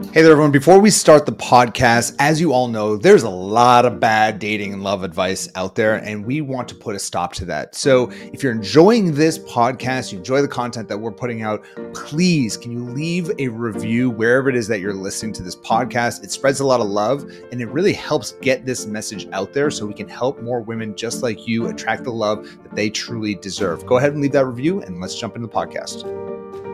[0.00, 0.50] Hey there, everyone.
[0.50, 4.72] Before we start the podcast, as you all know, there's a lot of bad dating
[4.72, 7.76] and love advice out there, and we want to put a stop to that.
[7.76, 12.56] So, if you're enjoying this podcast, you enjoy the content that we're putting out, please
[12.56, 16.24] can you leave a review wherever it is that you're listening to this podcast?
[16.24, 17.22] It spreads a lot of love
[17.52, 20.96] and it really helps get this message out there so we can help more women
[20.96, 23.86] just like you attract the love that they truly deserve.
[23.86, 26.69] Go ahead and leave that review, and let's jump into the podcast.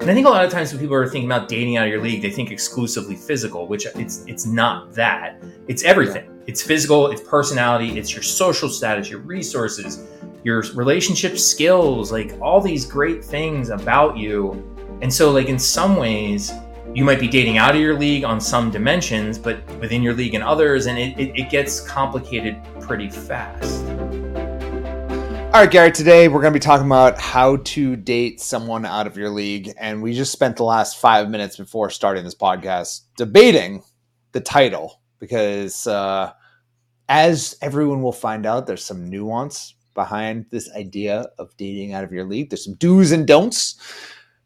[0.00, 1.92] And I think a lot of times when people are thinking about dating out of
[1.92, 5.42] your league, they think exclusively physical, which it's it's not that.
[5.68, 6.42] It's everything.
[6.46, 10.08] It's physical, it's personality, it's your social status, your resources,
[10.42, 14.74] your relationship skills, like all these great things about you.
[15.02, 16.50] And so like in some ways,
[16.94, 20.34] you might be dating out of your league on some dimensions, but within your league
[20.34, 23.84] and others, and it, it, it gets complicated pretty fast.
[25.52, 29.08] All right, Gary, today we're going to be talking about how to date someone out
[29.08, 29.72] of your league.
[29.80, 33.82] And we just spent the last five minutes before starting this podcast debating
[34.30, 36.30] the title because, uh,
[37.08, 42.12] as everyone will find out, there's some nuance behind this idea of dating out of
[42.12, 42.48] your league.
[42.48, 43.74] There's some do's and don'ts.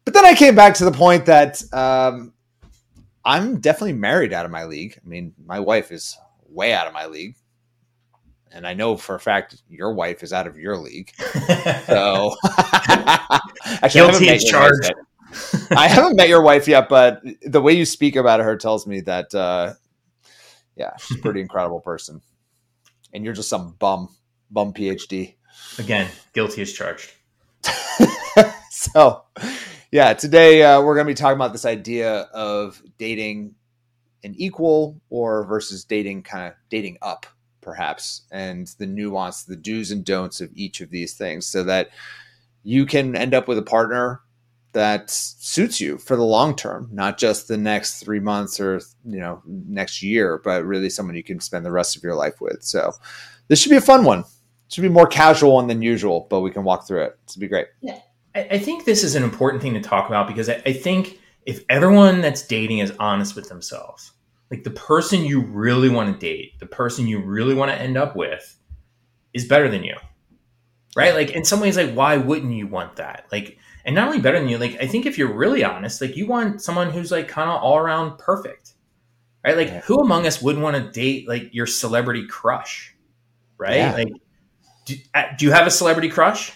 [0.05, 2.33] But then I came back to the point that um,
[3.23, 4.99] I'm definitely married out of my league.
[5.05, 6.17] I mean, my wife is
[6.49, 7.35] way out of my league
[8.51, 11.11] and I know for a fact your wife is out of your league.
[11.85, 12.35] So,
[13.65, 14.91] actually, guilty as charged.
[15.71, 19.01] I haven't met your wife yet, but the way you speak about her tells me
[19.01, 19.73] that, uh,
[20.75, 22.21] yeah, she's a pretty incredible person,
[23.13, 24.09] and you're just some bum,
[24.49, 25.35] bum PhD.
[25.77, 27.11] Again, guilty as charged.
[28.71, 29.23] so,
[29.91, 33.53] yeah, today uh, we're going to be talking about this idea of dating
[34.23, 37.27] an equal or versus dating kind of dating up
[37.65, 41.89] perhaps, and the nuance, the do's and don'ts of each of these things, so that
[42.63, 44.21] you can end up with a partner
[44.71, 49.19] that suits you for the long term, not just the next three months or you
[49.19, 52.63] know next year, but really someone you can spend the rest of your life with.
[52.63, 52.93] So
[53.47, 54.19] this should be a fun one.
[54.19, 57.17] It should be more casual one than usual, but we can walk through it.
[57.23, 57.67] It's be great.
[57.81, 57.99] Yeah,
[58.35, 62.21] I, think this is an important thing to talk about because I think if everyone
[62.21, 64.11] that's dating is honest with themselves,
[64.51, 67.97] like the person you really want to date, the person you really want to end
[67.97, 68.57] up with
[69.33, 69.95] is better than you.
[70.95, 71.13] Right?
[71.13, 73.25] Like in some ways like why wouldn't you want that?
[73.31, 76.15] Like and not only better than you, like I think if you're really honest, like
[76.15, 78.73] you want someone who's like kind of all around perfect.
[79.43, 79.57] Right?
[79.57, 79.81] Like yeah.
[79.81, 82.95] who among us wouldn't want to date like your celebrity crush?
[83.57, 83.77] Right?
[83.77, 83.93] Yeah.
[83.93, 84.13] Like
[84.85, 86.53] do, uh, do, you have a celebrity crush?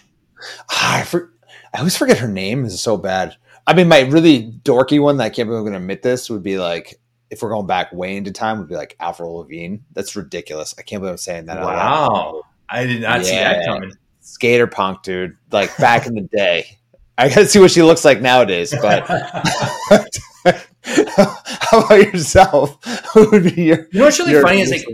[0.71, 1.33] Ah, I, for,
[1.73, 2.63] I always forget her name.
[2.63, 3.35] Is so bad.
[3.67, 6.29] I mean, my really dorky one that I can't believe I'm going to admit this
[6.29, 9.77] would be like if we're going back way into time, would be like Avril Lavigne.
[9.93, 10.75] That's ridiculous.
[10.77, 11.59] I can't believe I'm saying that.
[11.61, 13.23] Wow, I did not yeah.
[13.23, 13.91] see that coming.
[14.21, 15.37] Skater punk, dude.
[15.51, 16.77] Like back in the day.
[17.17, 18.73] I gotta see what she looks like nowadays.
[18.81, 19.05] But
[20.83, 22.83] how about yourself?
[23.13, 23.87] Who would be your?
[23.91, 24.85] You know what's really funny is like.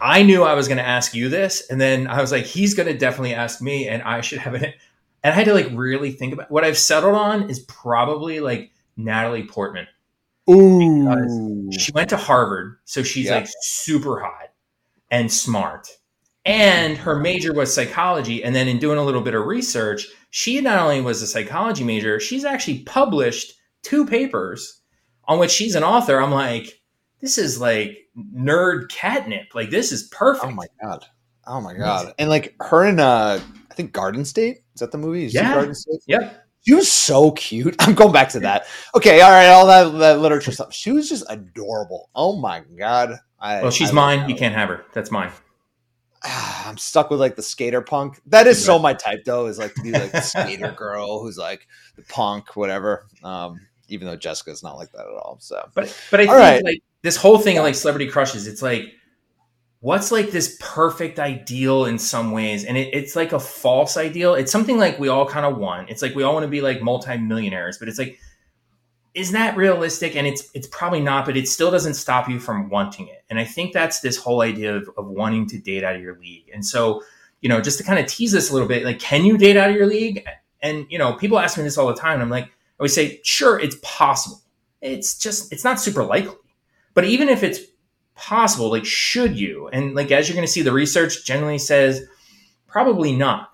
[0.00, 2.74] I knew I was going to ask you this, and then I was like, he's
[2.74, 4.76] going to definitely ask me, and I should have it.
[5.24, 8.70] And I had to like really think about what I've settled on is probably like
[8.96, 9.88] Natalie Portman.
[10.50, 11.70] Ooh.
[11.72, 14.50] she went to Harvard, so she's like super hot
[15.10, 15.88] and smart.
[16.44, 18.42] And her major was psychology.
[18.42, 21.84] And then in doing a little bit of research, she not only was a psychology
[21.84, 24.80] major, she's actually published two papers
[25.24, 26.18] on which she's an author.
[26.18, 26.80] I'm like,
[27.20, 27.98] this is like
[28.34, 29.54] nerd catnip.
[29.54, 30.46] Like this is perfect.
[30.46, 31.04] Oh my god.
[31.46, 32.14] Oh my god.
[32.18, 34.58] And like her in uh I think Garden State.
[34.74, 35.26] Is that the movie?
[35.26, 35.54] yeah.
[35.54, 36.00] Garden State?
[36.06, 36.47] Yep.
[36.68, 37.74] She was so cute.
[37.78, 38.66] I'm going back to that.
[38.94, 40.70] Okay, all right, all that, that literature stuff.
[40.70, 42.10] She was just adorable.
[42.14, 43.20] Oh my god.
[43.40, 44.28] I, well, she's I mine.
[44.28, 44.84] You can't have her.
[44.92, 45.32] That's mine.
[46.22, 48.20] I'm stuck with like the skater punk.
[48.26, 51.38] That is so my type though, is like to be like the skater girl who's
[51.38, 53.06] like the punk, whatever.
[53.24, 55.38] Um, even though Jessica's not like that at all.
[55.40, 56.62] So but but I think right.
[56.62, 58.92] like this whole thing of like celebrity crushes, it's like
[59.80, 62.64] what's like this perfect ideal in some ways?
[62.64, 64.34] And it, it's like a false ideal.
[64.34, 65.90] It's something like we all kind of want.
[65.90, 68.18] It's like we all want to be like multimillionaires but it's like
[69.14, 70.14] is that realistic?
[70.14, 73.24] And it's it's probably not but it still doesn't stop you from wanting it.
[73.30, 76.18] And i think that's this whole idea of, of wanting to date out of your
[76.18, 76.50] league.
[76.52, 77.02] And so
[77.40, 79.56] you know just to kind of tease this a little bit like can you date
[79.56, 80.24] out of your league?
[80.60, 82.94] And you know people ask me this all the time and i'm like i always
[82.94, 84.40] say sure it's possible.
[84.80, 86.34] It's just it's not super likely.
[86.94, 87.60] But even if it's
[88.18, 88.70] possible?
[88.70, 89.68] Like, should you?
[89.68, 92.02] And like, as you're going to see, the research generally says
[92.66, 93.48] probably not.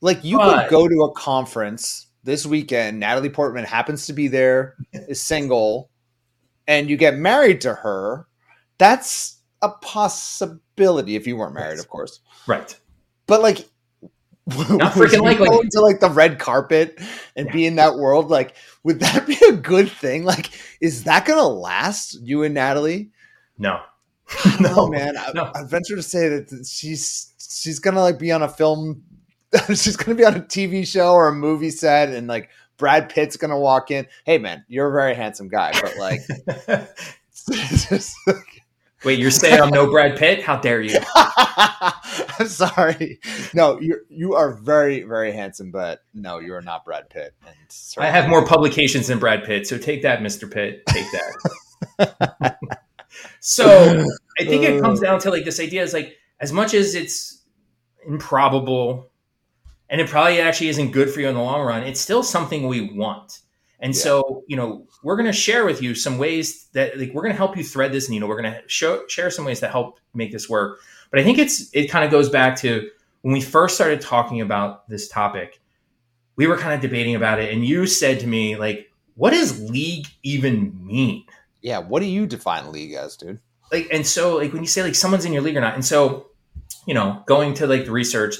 [0.00, 3.00] Like, you but, could go to a conference this weekend.
[3.00, 5.90] Natalie Portman happens to be there, is single,
[6.66, 8.26] and you get married to her.
[8.78, 12.20] That's a possibility if you weren't married, of course.
[12.46, 12.78] Right.
[13.26, 13.68] But like,
[14.48, 15.46] Not freaking likely.
[15.46, 16.98] Going to like the red carpet
[17.36, 17.52] and yeah.
[17.52, 20.24] be in that world, like, would that be a good thing?
[20.24, 22.18] Like, is that gonna last?
[22.22, 23.10] You and Natalie?
[23.58, 23.80] No,
[24.60, 25.14] no, man.
[25.34, 25.50] No.
[25.54, 29.02] I, I venture to say that she's she's gonna like be on a film.
[29.68, 33.36] she's gonna be on a TV show or a movie set, and like Brad Pitt's
[33.36, 34.06] gonna walk in.
[34.24, 36.20] Hey, man, you're a very handsome guy, but like,
[37.88, 38.14] just,
[39.04, 40.42] wait, you're saying I'm no Brad Pitt?
[40.42, 40.98] How dare you?
[41.16, 43.18] I'm sorry.
[43.54, 47.32] No, you you are very very handsome, but no, you are not Brad Pitt.
[47.46, 47.56] And
[47.96, 50.50] I have more publications than Brad Pitt, so take that, Mr.
[50.50, 50.84] Pitt.
[50.86, 51.06] Take
[51.98, 52.58] that.
[53.40, 54.04] So
[54.38, 57.42] I think it comes down to like this idea is like as much as it's
[58.06, 59.10] improbable
[59.90, 62.66] and it probably actually isn't good for you in the long run, it's still something
[62.66, 63.40] we want.
[63.80, 64.00] And yeah.
[64.00, 67.32] so, you know, we're going to share with you some ways that like we're going
[67.32, 68.28] to help you thread this needle.
[68.28, 70.80] We're going to show share some ways to help make this work.
[71.10, 72.90] But I think it's it kind of goes back to
[73.22, 75.60] when we first started talking about this topic.
[76.36, 79.60] We were kind of debating about it and you said to me like what does
[79.68, 81.24] league even mean?
[81.60, 83.40] Yeah, what do you define league as, dude?
[83.72, 85.84] Like, and so like when you say like someone's in your league or not, and
[85.84, 86.28] so
[86.86, 88.36] you know, going to like the research,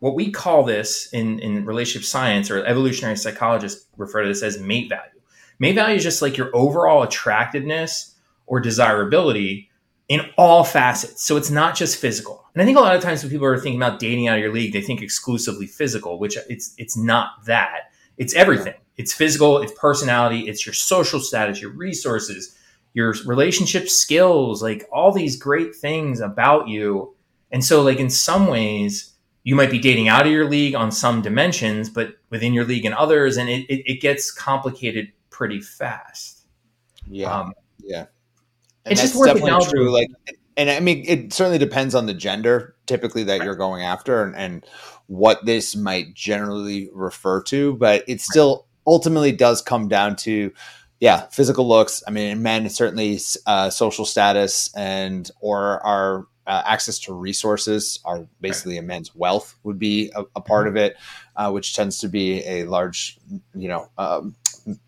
[0.00, 4.58] what we call this in in relationship science or evolutionary psychologists refer to this as
[4.60, 5.20] mate value.
[5.58, 8.14] Mate value is just like your overall attractiveness
[8.46, 9.70] or desirability
[10.08, 11.22] in all facets.
[11.24, 12.44] So it's not just physical.
[12.54, 14.42] And I think a lot of times when people are thinking about dating out of
[14.42, 17.90] your league, they think exclusively physical, which it's it's not that.
[18.16, 18.74] It's everything.
[18.98, 22.56] It's physical, it's personality, it's your social status, your resources,
[22.94, 27.14] your relationship skills, like all these great things about you.
[27.50, 29.14] And so, like, in some ways,
[29.44, 32.84] you might be dating out of your league on some dimensions, but within your league
[32.84, 36.44] and others, and it, it, it gets complicated pretty fast.
[37.08, 37.32] Yeah.
[37.32, 38.06] Um, yeah.
[38.84, 39.90] And it's just worth definitely true.
[39.92, 40.08] Like,
[40.56, 43.44] and I mean, it certainly depends on the gender typically that right.
[43.46, 44.66] you're going after and, and,
[45.06, 50.50] what this might generally refer to, but it's still ultimately does come down to
[50.98, 56.98] yeah physical looks i mean men certainly uh, social status and or our uh, access
[56.98, 58.84] to resources are basically right.
[58.84, 60.76] a man's wealth would be a, a part mm-hmm.
[60.76, 60.96] of it
[61.36, 63.18] uh, which tends to be a large
[63.54, 64.34] you know um,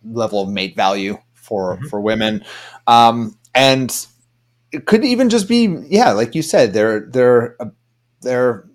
[0.03, 1.87] level of mate value for mm-hmm.
[1.89, 2.43] for women
[2.87, 4.07] um, and
[4.73, 7.57] it could even just be yeah like you said their their
[8.23, 8.67] their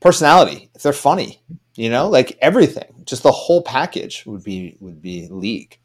[0.00, 1.40] personality if they're funny
[1.76, 5.78] you know like everything just the whole package would be would be league.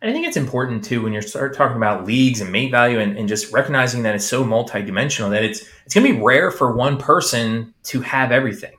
[0.00, 3.00] And i think it's important too when you start talking about leagues and mate value
[3.00, 6.50] and, and just recognizing that it's so multidimensional that it's it's going to be rare
[6.50, 8.74] for one person to have everything.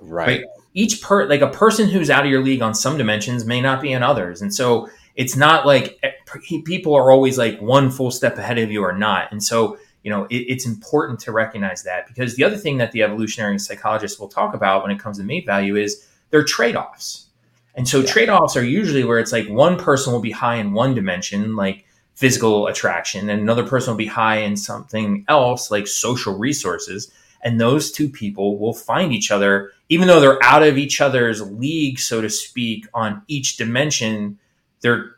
[0.00, 0.44] Right, right?
[0.74, 3.80] each per like a person who's out of your league on some dimensions may not
[3.80, 4.42] be in others.
[4.42, 6.12] And so it's not like eh,
[6.64, 9.32] people are always like one full step ahead of you or not.
[9.32, 12.92] And so you know, it, it's important to recognize that because the other thing that
[12.92, 16.76] the evolutionary psychologists will talk about when it comes to mate value is their trade
[16.76, 17.26] offs.
[17.74, 18.06] And so yeah.
[18.06, 21.56] trade offs are usually where it's like one person will be high in one dimension,
[21.56, 21.84] like
[22.14, 27.12] physical attraction, and another person will be high in something else, like social resources.
[27.42, 31.42] And those two people will find each other, even though they're out of each other's
[31.42, 34.38] league, so to speak, on each dimension.
[34.80, 35.16] They're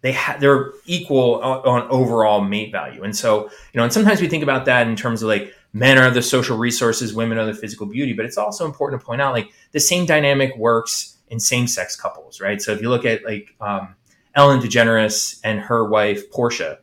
[0.00, 3.02] they ha- they're equal on, on overall mate value.
[3.02, 5.98] And so, you know, and sometimes we think about that in terms of like men
[5.98, 9.20] are the social resources, women are the physical beauty, but it's also important to point
[9.20, 12.60] out like the same dynamic works in same-sex couples, right?
[12.60, 13.94] So if you look at like um,
[14.34, 16.78] Ellen DeGeneres and her wife Portia,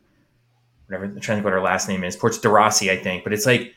[0.88, 3.46] whatever I'm trying to what her last name is, Portia Rossi, I think, but it's
[3.46, 3.74] like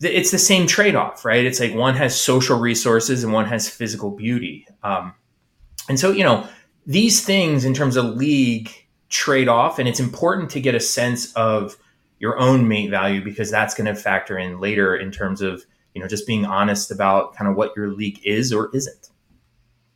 [0.00, 1.44] it's the same trade-off, right?
[1.44, 4.66] It's like one has social resources and one has physical beauty.
[4.84, 5.14] Um,
[5.88, 6.46] and so, you know,
[6.86, 8.70] these things in terms of league
[9.08, 11.76] trade off, and it's important to get a sense of
[12.18, 16.00] your own mate value because that's going to factor in later in terms of you
[16.00, 19.10] know just being honest about kind of what your league is or isn't.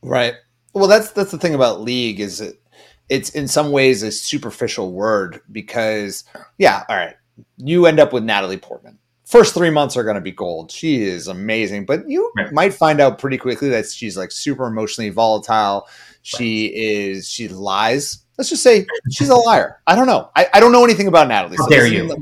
[0.01, 0.35] Right.
[0.73, 2.61] Well, that's that's the thing about league is it,
[3.09, 6.23] it's in some ways a superficial word because
[6.57, 7.15] yeah, all right,
[7.57, 8.97] you end up with Natalie Portman.
[9.25, 10.71] First three months are going to be gold.
[10.71, 12.51] She is amazing, but you right.
[12.51, 15.87] might find out pretty quickly that she's like super emotionally volatile.
[16.21, 18.22] She is she lies.
[18.37, 19.79] Let's just say she's a liar.
[19.85, 20.29] I don't know.
[20.35, 21.57] I, I don't know anything about Natalie.
[21.57, 22.15] How so dare you?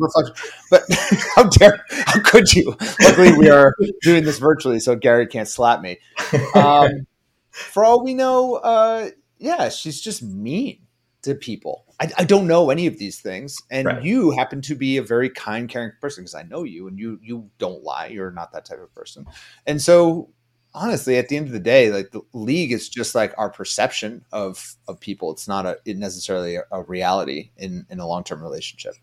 [0.70, 0.82] But
[1.36, 1.86] how dare?
[1.90, 2.76] How could you?
[3.02, 5.98] Luckily, we are doing this virtually, so Gary can't slap me.
[6.54, 7.08] Um,
[7.52, 10.80] for all we know, uh, yeah, she's just mean
[11.24, 11.86] to people.
[12.00, 14.04] I, I, don't know any of these things, and right.
[14.04, 17.20] you happen to be a very kind, caring person because I know you, and you
[17.22, 18.08] you don't lie.
[18.08, 19.26] You're not that type of person,
[19.68, 20.30] and so
[20.74, 24.24] honestly, at the end of the day, like the league is just like our perception
[24.32, 25.32] of of people.
[25.32, 28.96] It's not a it necessarily a, a reality in in a long term relationship.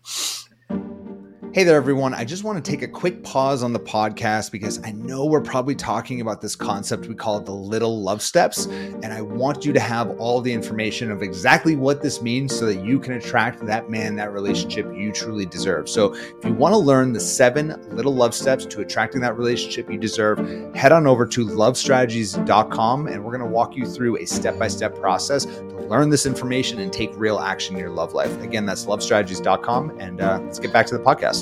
[1.51, 2.13] Hey there, everyone.
[2.13, 5.41] I just want to take a quick pause on the podcast because I know we're
[5.41, 8.67] probably talking about this concept we call the little love steps.
[8.67, 12.67] And I want you to have all the information of exactly what this means so
[12.67, 15.89] that you can attract that man, that relationship you truly deserve.
[15.89, 19.89] So if you want to learn the seven little love steps to attracting that relationship
[19.91, 20.37] you deserve,
[20.75, 24.67] head on over to lovestrategies.com and we're going to walk you through a step by
[24.67, 28.39] step process to learn this information and take real action in your love life.
[28.43, 29.97] Again, that's lovestrategies.com.
[29.99, 31.38] And uh, let's get back to the podcast.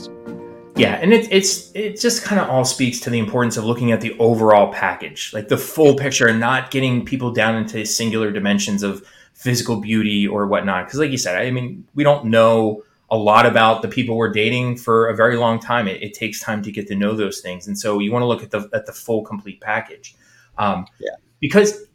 [0.77, 3.91] Yeah, and it, it's it just kind of all speaks to the importance of looking
[3.91, 8.31] at the overall package, like the full picture, and not getting people down into singular
[8.31, 10.85] dimensions of physical beauty or whatnot.
[10.85, 14.31] Because, like you said, I mean, we don't know a lot about the people we're
[14.31, 15.87] dating for a very long time.
[15.87, 18.27] It, it takes time to get to know those things, and so you want to
[18.27, 20.15] look at the at the full complete package.
[20.59, 21.15] Um, yeah.
[21.39, 21.87] Because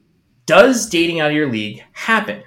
[0.47, 2.43] does dating out of your league happen?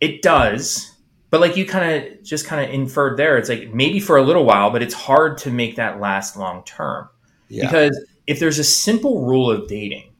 [0.00, 0.96] It does
[1.30, 4.22] but like you kind of just kind of inferred there it's like maybe for a
[4.22, 7.08] little while but it's hard to make that last long term.
[7.48, 7.66] Yeah.
[7.66, 10.12] because if there's a simple rule of dating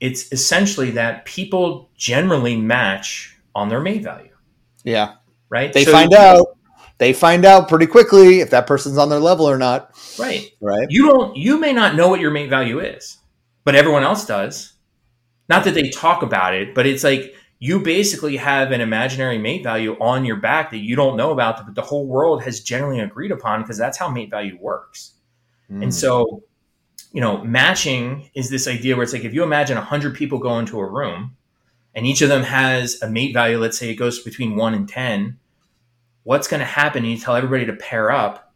[0.00, 4.34] it's essentially that people generally match on their mate value.
[4.82, 5.16] Yeah.
[5.50, 5.72] Right?
[5.72, 6.56] They so, find out.
[6.98, 9.96] They find out pretty quickly if that person's on their level or not.
[10.18, 10.50] Right.
[10.60, 10.86] Right?
[10.90, 13.18] You don't you may not know what your mate value is
[13.64, 14.72] but everyone else does.
[15.48, 19.62] Not that they talk about it but it's like you basically have an imaginary mate
[19.62, 23.00] value on your back that you don't know about, but the whole world has generally
[23.00, 25.12] agreed upon because that's how mate value works.
[25.70, 25.82] Mm.
[25.82, 26.42] And so,
[27.12, 30.58] you know, matching is this idea where it's like if you imagine 100 people go
[30.58, 31.36] into a room
[31.94, 34.88] and each of them has a mate value, let's say it goes between one and
[34.88, 35.38] 10,
[36.22, 37.04] what's going to happen?
[37.04, 38.49] You tell everybody to pair up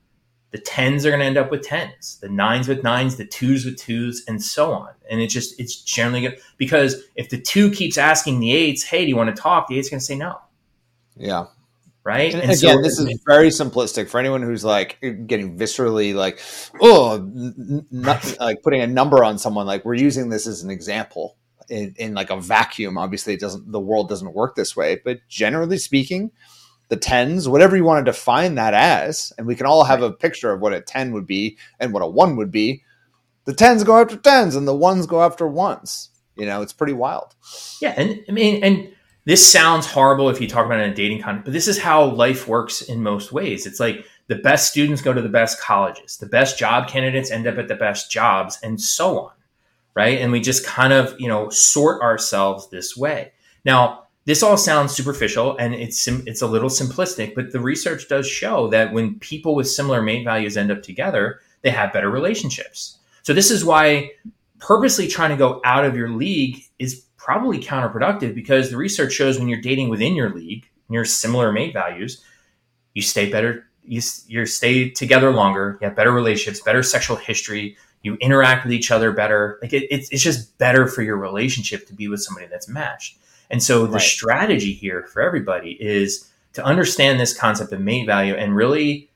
[0.54, 3.64] the tens are going to end up with tens, the nines with nines, the twos
[3.64, 4.90] with twos, and so on.
[5.10, 9.02] And it just, it's generally good because if the two keeps asking the eights, hey,
[9.02, 9.66] do you want to talk?
[9.66, 10.38] The eight's going to say no.
[11.16, 11.46] Yeah.
[12.04, 12.32] Right.
[12.32, 16.40] And, and again, so, this is very simplistic for anyone who's like getting viscerally like,
[16.80, 17.28] oh,
[17.90, 19.66] not, like putting a number on someone.
[19.66, 21.36] Like we're using this as an example
[21.68, 22.96] in, in like a vacuum.
[22.96, 26.30] Obviously, it doesn't, the world doesn't work this way, but generally speaking,
[26.88, 30.12] the tens, whatever you want to define that as, and we can all have a
[30.12, 32.82] picture of what a 10 would be and what a one would be.
[33.44, 36.10] The tens go after tens and the ones go after ones.
[36.36, 37.34] You know, it's pretty wild.
[37.80, 37.94] Yeah.
[37.96, 38.92] And I mean, and
[39.24, 41.78] this sounds horrible if you talk about it in a dating context, but this is
[41.78, 43.66] how life works in most ways.
[43.66, 47.46] It's like the best students go to the best colleges, the best job candidates end
[47.46, 49.32] up at the best jobs, and so on.
[49.94, 50.18] Right.
[50.18, 53.32] And we just kind of, you know, sort ourselves this way.
[53.64, 58.26] Now, this all sounds superficial and it's it's a little simplistic, but the research does
[58.26, 62.98] show that when people with similar mate values end up together, they have better relationships.
[63.22, 64.12] So this is why
[64.58, 69.38] purposely trying to go out of your league is probably counterproductive because the research shows
[69.38, 72.22] when you're dating within your league, your similar mate values,
[72.94, 77.76] you stay better, you, you stay together longer, you have better relationships, better sexual history,
[78.02, 79.58] you interact with each other better.
[79.62, 83.18] Like it, it's, it's just better for your relationship to be with somebody that's matched.
[83.50, 84.02] And so the right.
[84.02, 89.10] strategy here for everybody is to understand this concept of mate value and really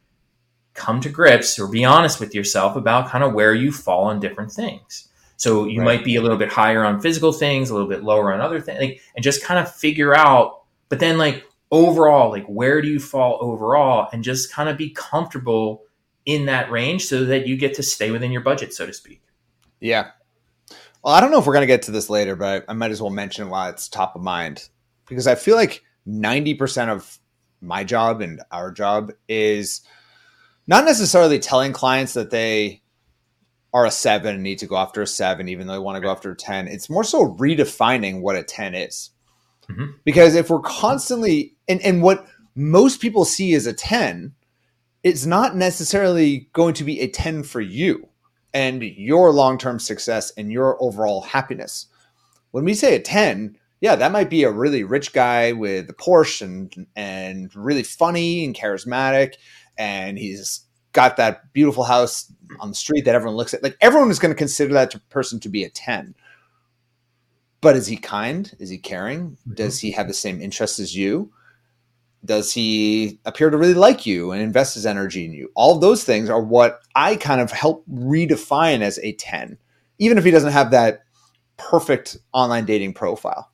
[0.74, 4.20] come to grips or be honest with yourself about kind of where you fall on
[4.20, 5.08] different things.
[5.36, 5.84] So you right.
[5.84, 8.60] might be a little bit higher on physical things, a little bit lower on other
[8.60, 10.62] things, like, and just kind of figure out.
[10.88, 14.90] But then, like overall, like where do you fall overall, and just kind of be
[14.90, 15.84] comfortable
[16.26, 19.22] in that range so that you get to stay within your budget, so to speak.
[19.80, 20.10] Yeah,
[21.02, 22.90] well, I don't know if we're going to get to this later, but I might
[22.90, 24.68] as well mention while it's top of mind
[25.08, 27.18] because I feel like 90% of
[27.60, 29.82] my job and our job is
[30.66, 32.82] not necessarily telling clients that they
[33.72, 36.00] are a seven and need to go after a seven, even though they want to
[36.00, 36.68] go after a 10.
[36.68, 39.10] It's more so redefining what a 10 is.
[39.68, 39.92] Mm-hmm.
[40.04, 44.34] Because if we're constantly, and, and what most people see as a 10,
[45.02, 48.08] it's not necessarily going to be a 10 for you
[48.54, 51.86] and your long term success and your overall happiness.
[52.50, 55.94] When we say a 10, yeah, that might be a really rich guy with a
[55.94, 59.34] Porsche and, and really funny and charismatic.
[59.76, 60.62] And he's
[60.92, 63.62] got that beautiful house on the street that everyone looks at.
[63.62, 66.14] Like everyone is going to consider that person to be a 10.
[67.60, 68.52] But is he kind?
[68.58, 69.30] Is he caring?
[69.30, 69.54] Mm-hmm.
[69.54, 71.32] Does he have the same interests as you?
[72.24, 75.50] Does he appear to really like you and invest his energy in you?
[75.54, 79.56] All those things are what i kind of help redefine as a 10
[80.00, 81.00] even if he doesn't have that
[81.56, 83.50] perfect online dating profile.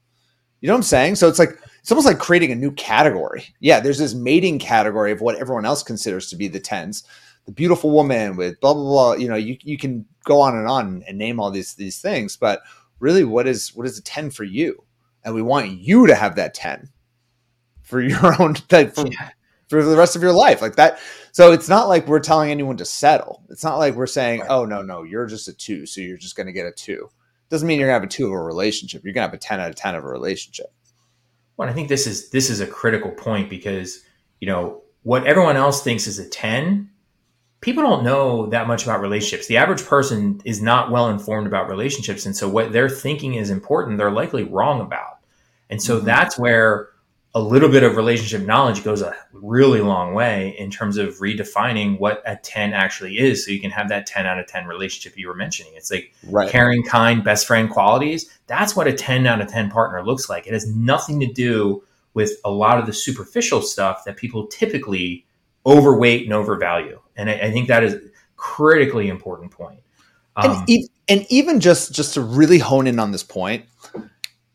[0.61, 1.17] You know what i'm saying?
[1.17, 3.45] So it's like it's almost like creating a new category.
[3.61, 7.05] Yeah there's this mating category of what everyone else considers to be the 10s
[7.47, 10.67] the beautiful woman with blah blah blah you know you, you can go on and
[10.67, 12.63] on and name all these these things but
[13.05, 14.83] really what is what is a 10 for you?
[15.25, 16.89] And we want you to have that 10
[17.85, 19.31] for your own like for, yeah.
[19.69, 20.99] for the rest of your life like that
[21.31, 24.51] so it's not like we're telling anyone to settle it's not like we're saying right.
[24.51, 27.09] oh no no you're just a two so you're just going to get a two
[27.51, 29.35] doesn't mean you're going to have a two of a relationship you're going to have
[29.35, 30.73] a 10 out of 10 of a relationship
[31.57, 34.03] well i think this is this is a critical point because
[34.41, 36.91] you know what everyone else thinks is a 10
[37.61, 41.69] people don't know that much about relationships the average person is not well informed about
[41.69, 45.19] relationships and so what they're thinking is important they're likely wrong about
[45.71, 46.07] and so mm-hmm.
[46.07, 46.89] that's where
[47.37, 51.99] a little bit of relationship knowledge goes a really long way in terms of redefining
[51.99, 53.45] what a 10 actually is.
[53.45, 55.73] So you can have that 10 out of 10 relationship you were mentioning.
[55.75, 56.49] It's like right.
[56.49, 58.31] caring kind best friend qualities.
[58.47, 60.47] That's what a 10 out of 10 partner looks like.
[60.47, 61.83] It has nothing to do
[62.15, 65.27] with a lot of the superficial stuff that people typically
[65.67, 67.01] overweight and overvalue.
[67.17, 68.01] And i, I think that is a
[68.37, 69.81] critically important point.
[70.37, 73.67] Um, and, and even just just to really hone in on this point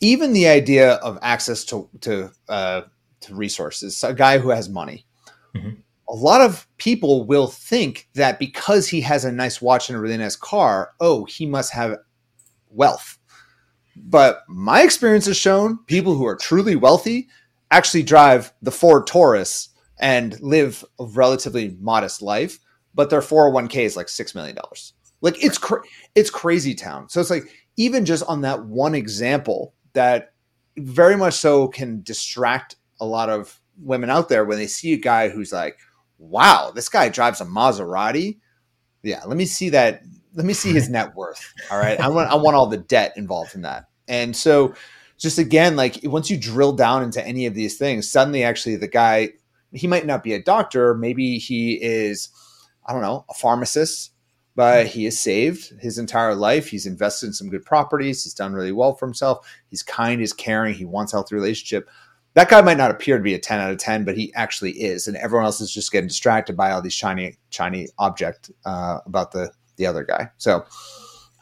[0.02, 2.82] even the idea of access to to uh,
[3.22, 5.06] to resources, a guy who has money.
[5.56, 5.72] Mm-hmm.
[6.10, 10.02] A lot of people will think that because he has a nice watch and a
[10.02, 11.98] really nice car, oh, he must have
[12.70, 13.20] wealth.
[13.96, 17.28] But my experience has shown people who are truly wealthy
[17.70, 22.60] actually drive the Ford Taurus and live a relatively modest life,
[22.96, 24.58] but their 401k is like $6 million.
[25.22, 25.84] Like it's cra-
[26.16, 27.10] it's crazy town.
[27.10, 27.44] So it's like
[27.78, 30.34] even just on that one example, that
[30.78, 34.98] very much so can distract a lot of women out there when they see a
[34.98, 35.78] guy who's like,
[36.18, 38.40] wow, this guy drives a Maserati.
[39.04, 40.04] Yeah, let me see that.
[40.34, 41.54] Let me see his net worth.
[41.72, 42.00] All right.
[42.00, 43.86] I want I want all the debt involved in that.
[44.08, 44.74] And so
[45.18, 48.88] just again, like once you drill down into any of these things, suddenly actually the
[48.88, 49.30] guy,
[49.72, 52.30] he might not be a doctor, maybe he is,
[52.86, 54.12] I don't know, a pharmacist,
[54.60, 56.68] but he has saved his entire life.
[56.68, 58.26] He's invested in some good properties.
[58.26, 59.50] He's done really well for himself.
[59.70, 61.88] He's kind, he's caring, he wants healthy relationship.
[62.34, 64.72] That guy might not appear to be a 10 out of 10, but he actually
[64.72, 65.08] is.
[65.08, 69.32] And everyone else is just getting distracted by all these shiny, shiny object uh, about
[69.32, 70.30] the, the other guy.
[70.36, 70.66] So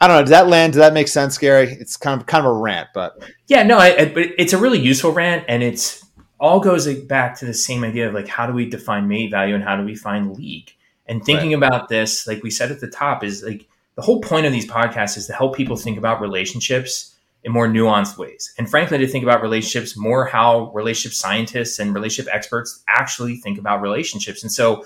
[0.00, 0.22] I don't know.
[0.22, 0.74] Does that land?
[0.74, 1.72] Does that make sense, Gary?
[1.72, 4.58] It's kind of kind of a rant, but yeah, no, I, I, but it's a
[4.58, 6.06] really useful rant, and it's
[6.38, 9.56] all goes back to the same idea of like how do we define mate value
[9.56, 10.70] and how do we find league
[11.08, 11.66] and thinking right.
[11.66, 14.66] about this, like we said at the top, is like the whole point of these
[14.66, 18.52] podcasts is to help people think about relationships in more nuanced ways.
[18.58, 23.58] And frankly, to think about relationships more how relationship scientists and relationship experts actually think
[23.58, 24.42] about relationships.
[24.42, 24.84] And so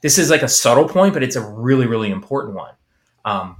[0.00, 2.74] this is like a subtle point, but it's a really, really important one.
[3.24, 3.56] Um,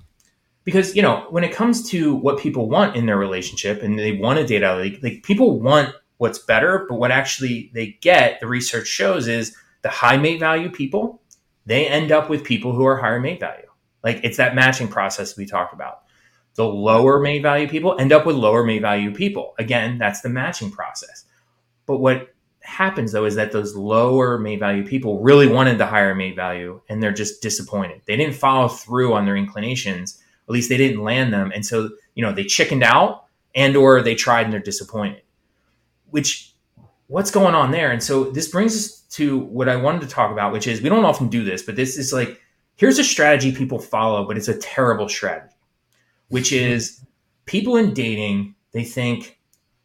[0.64, 4.12] because, you know, when it comes to what people want in their relationship and they
[4.12, 8.40] want a data out, like, like people want what's better, but what actually they get,
[8.40, 11.20] the research shows is the high mate value people
[11.66, 13.66] they end up with people who are higher mate value.
[14.02, 16.02] Like it's that matching process we talked about.
[16.54, 19.54] The lower mate value people end up with lower mate value people.
[19.58, 21.24] Again, that's the matching process.
[21.86, 26.14] But what happens though is that those lower mate value people really wanted the higher
[26.14, 28.02] mate value and they're just disappointed.
[28.06, 30.22] They didn't follow through on their inclinations.
[30.48, 31.50] At least they didn't land them.
[31.54, 33.24] And so, you know, they chickened out
[33.54, 35.22] and or they tried and they're disappointed.
[36.10, 36.52] Which
[37.06, 37.90] what's going on there?
[37.90, 40.88] And so this brings us to what I wanted to talk about, which is we
[40.88, 42.40] don't often do this, but this is like
[42.76, 45.54] here's a strategy people follow, but it's a terrible strategy,
[46.28, 47.00] which is
[47.46, 49.38] people in dating, they think,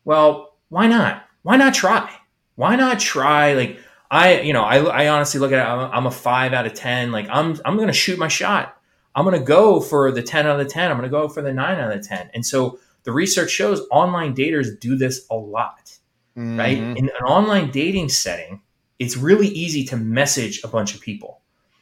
[0.03, 1.25] well, why not?
[1.43, 2.11] Why not try?
[2.55, 3.53] Why not try?
[3.53, 3.79] Like,
[4.11, 6.73] I, you know, I, I honestly look at it, I'm, I'm a five out of
[6.73, 7.11] 10.
[7.11, 8.75] Like, I'm, I'm going to shoot my shot.
[9.15, 10.89] I'm going to go for the 10 out of 10.
[10.89, 12.31] I'm going to go for the nine out of 10.
[12.33, 15.91] And so the research shows online daters do this a lot,
[16.37, 16.59] mm-hmm.
[16.59, 16.77] right?
[16.77, 18.61] In an online dating setting,
[18.99, 21.41] it's really easy to message a bunch of people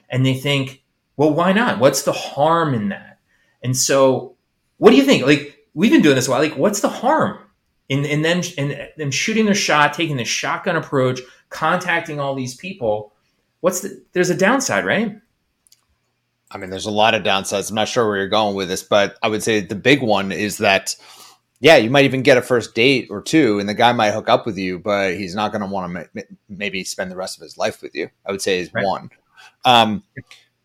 [0.09, 0.83] and they think,
[1.17, 1.79] well, why not?
[1.79, 3.19] What's the harm in that?
[3.63, 4.35] And so,
[4.77, 5.25] what do you think?
[5.25, 6.41] Like, we've been doing this a while.
[6.41, 7.39] Like, what's the harm
[7.89, 12.55] in, in them, in them shooting their shot, taking the shotgun approach, contacting all these
[12.55, 13.11] people?
[13.61, 15.19] What's the, there's a downside, right?
[16.51, 17.69] I mean, there's a lot of downsides.
[17.69, 20.31] I'm not sure where you're going with this, but I would say the big one
[20.31, 20.95] is that
[21.59, 24.29] yeah, you might even get a first date or two, and the guy might hook
[24.29, 27.37] up with you, but he's not going to want to ma- maybe spend the rest
[27.37, 28.09] of his life with you.
[28.25, 28.85] I would say is right.
[28.85, 29.09] one.
[29.65, 30.03] Um,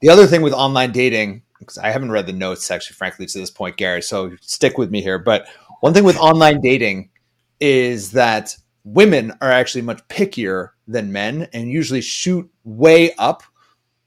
[0.01, 3.39] the other thing with online dating, because I haven't read the notes actually, frankly, to
[3.39, 4.03] this point, Gary.
[4.03, 5.19] So stick with me here.
[5.19, 5.47] But
[5.81, 7.11] one thing with online dating
[7.59, 13.43] is that women are actually much pickier than men, and usually shoot way up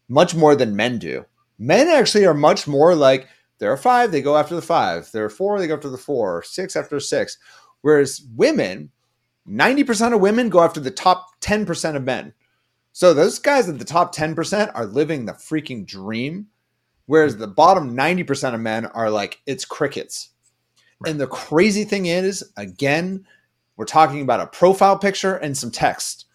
[0.08, 1.26] much more than men do.
[1.58, 5.12] Men actually are much more like there are five, they go after the five.
[5.12, 6.44] There are four, they go after the four.
[6.44, 7.38] Six after six.
[7.82, 8.92] Whereas women,
[9.48, 12.34] 90% of women go after the top 10% of men.
[12.92, 16.48] So those guys at the top 10% are living the freaking dream.
[17.06, 20.30] Whereas the bottom 90% of men are like, it's crickets.
[21.00, 21.12] Right.
[21.12, 23.26] And the crazy thing is, again,
[23.78, 26.26] we're talking about a profile picture and some text.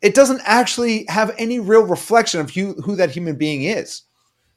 [0.00, 4.02] it doesn't actually have any real reflection of who, who that human being is.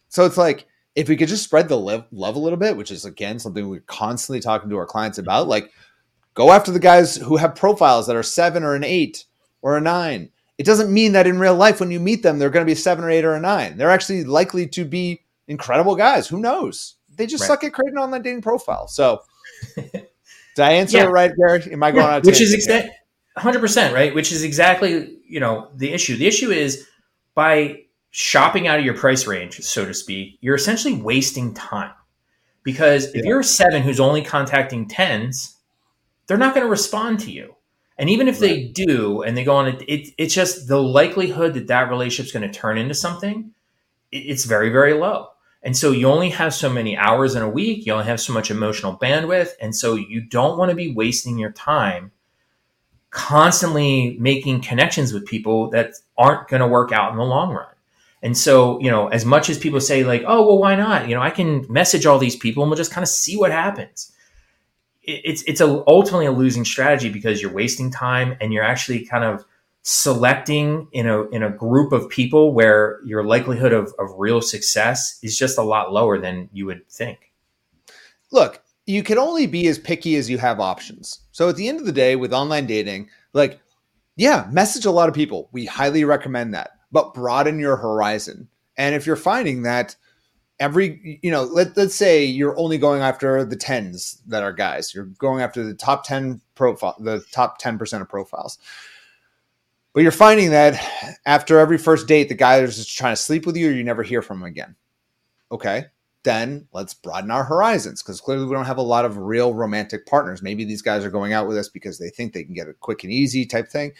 [0.09, 2.91] So it's like if we could just spread the love, love a little bit, which
[2.91, 5.25] is again something we're constantly talking to our clients mm-hmm.
[5.25, 5.71] about, like
[6.33, 9.25] go after the guys who have profiles that are seven or an eight
[9.61, 10.29] or a nine.
[10.57, 12.75] It doesn't mean that in real life, when you meet them, they're going to be
[12.75, 13.77] seven or eight or a nine.
[13.77, 16.27] They're actually likely to be incredible guys.
[16.27, 16.95] Who knows?
[17.15, 17.47] They just right.
[17.47, 18.95] suck at creating online dating profiles.
[18.95, 19.21] So,
[19.75, 20.07] did
[20.59, 21.05] I answer yeah.
[21.05, 21.63] it right, Gary?
[21.71, 22.25] Am I going yeah, out?
[22.25, 22.91] Which is exactly
[23.37, 24.13] hundred percent right.
[24.13, 26.15] Which is exactly you know the issue.
[26.17, 26.85] The issue is
[27.33, 31.93] by shopping out of your price range, so to speak, you're essentially wasting time.
[32.63, 33.21] Because if yeah.
[33.25, 35.57] you're a seven who's only contacting tens,
[36.27, 37.55] they're not going to respond to you.
[37.97, 38.49] And even if right.
[38.49, 42.31] they do and they go on, it, it, it's just the likelihood that that relationship's
[42.31, 43.51] going to turn into something,
[44.11, 45.27] it, it's very, very low.
[45.63, 48.33] And so you only have so many hours in a week, you only have so
[48.33, 49.51] much emotional bandwidth.
[49.61, 52.11] And so you don't want to be wasting your time
[53.11, 57.67] constantly making connections with people that aren't going to work out in the long run.
[58.23, 61.07] And so, you know, as much as people say, like, oh, well, why not?
[61.09, 63.51] You know, I can message all these people and we'll just kind of see what
[63.51, 64.11] happens.
[65.03, 69.23] It's it's a, ultimately a losing strategy because you're wasting time and you're actually kind
[69.23, 69.43] of
[69.81, 75.17] selecting in a in a group of people where your likelihood of, of real success
[75.23, 77.31] is just a lot lower than you would think.
[78.31, 81.21] Look, you can only be as picky as you have options.
[81.31, 83.59] So at the end of the day, with online dating, like,
[84.15, 85.49] yeah, message a lot of people.
[85.51, 88.47] We highly recommend that but broaden your horizon.
[88.77, 89.95] And if you're finding that
[90.59, 94.93] every, you know, let, let's say you're only going after the tens that are guys,
[94.93, 98.57] you're going after the top 10 profile, the top 10% of profiles.
[99.93, 103.45] But you're finding that after every first date, the guy is just trying to sleep
[103.45, 104.75] with you or you never hear from him again.
[105.51, 105.85] Okay.
[106.23, 110.05] Then let's broaden our horizons because clearly we don't have a lot of real romantic
[110.05, 110.41] partners.
[110.41, 112.79] Maybe these guys are going out with us because they think they can get it
[112.79, 113.91] quick and easy type thing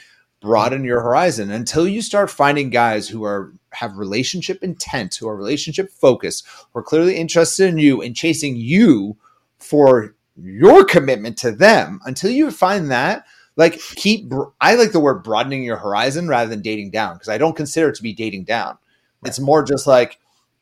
[0.41, 5.36] broaden your horizon until you start finding guys who are have relationship intent, who are
[5.36, 9.15] relationship focused, who are clearly interested in you and chasing you
[9.60, 11.99] for your commitment to them.
[12.06, 13.25] Until you find that,
[13.56, 17.38] like keep I like the word broadening your horizon rather than dating down because I
[17.38, 18.77] don't consider it to be dating down.
[19.21, 19.30] Right.
[19.30, 20.17] It's more just like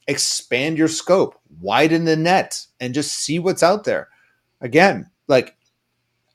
[0.07, 4.09] expand your scope, widen the net, and just see what's out there.
[4.59, 5.55] Again, like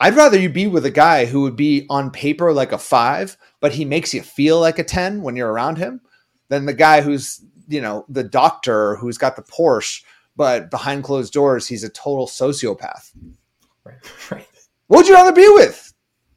[0.01, 3.37] I'd rather you be with a guy who would be on paper like a five,
[3.61, 6.01] but he makes you feel like a 10 when you're around him,
[6.49, 10.03] than the guy who's, you know, the doctor who's got the Porsche,
[10.37, 13.13] but behind closed doors, he's a total sociopath.
[13.85, 13.97] Right.
[14.31, 14.47] Right.
[14.87, 15.93] What would you rather be with?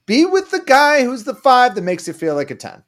[0.05, 2.81] Be with the guy who's the five that makes you feel like a 10.